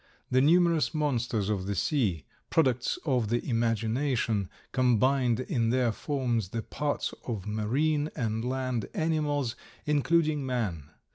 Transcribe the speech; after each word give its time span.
The 0.31 0.41
numerous 0.41 0.95
monsters 0.95 1.47
of 1.47 1.67
the 1.67 1.75
sea, 1.75 2.25
products 2.49 2.97
of 3.05 3.27
the 3.29 3.47
imagination, 3.47 4.49
combined 4.71 5.41
in 5.41 5.69
their 5.69 5.91
forms 5.91 6.49
the 6.49 6.63
parts 6.63 7.13
of 7.27 7.45
marine 7.45 8.09
and 8.15 8.43
land 8.43 8.89
animals, 8.95 9.55
including 9.85 10.43
man. 10.43 10.89